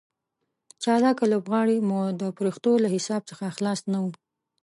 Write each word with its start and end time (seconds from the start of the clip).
چالاکه 0.83 1.25
لوبغاړي 1.31 1.77
مو 1.87 1.99
د 2.21 2.21
فرښتو 2.37 2.71
له 2.83 2.87
حساب 2.95 3.21
څخه 3.29 3.45
خلاص 3.57 3.79
نه 3.91 3.99
وو. 4.03 4.11